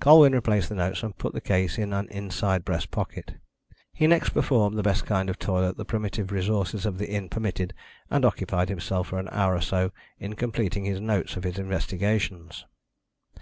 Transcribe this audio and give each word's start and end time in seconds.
Colwyn 0.00 0.32
replaced 0.32 0.70
the 0.70 0.74
notes, 0.74 1.02
and 1.02 1.18
put 1.18 1.34
the 1.34 1.42
case 1.42 1.76
in 1.76 1.92
an 1.92 2.08
inside 2.08 2.64
breast 2.64 2.90
pocket. 2.90 3.34
He 3.92 4.06
next 4.06 4.30
performed 4.30 4.78
the 4.78 4.82
best 4.82 5.04
kind 5.04 5.28
of 5.28 5.38
toilet 5.38 5.76
the 5.76 5.84
primitive 5.84 6.32
resources 6.32 6.86
of 6.86 6.96
the 6.96 7.10
inn 7.10 7.28
permitted, 7.28 7.74
and 8.10 8.24
occupied 8.24 8.70
himself 8.70 9.08
for 9.08 9.18
an 9.18 9.28
hour 9.30 9.54
or 9.54 9.60
so 9.60 9.90
in 10.18 10.36
completing 10.36 10.86
his 10.86 11.00
notes 11.00 11.36
of 11.36 11.44
his 11.44 11.58
investigations. 11.58 12.64